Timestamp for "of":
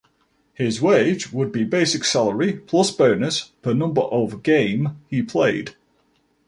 4.01-4.41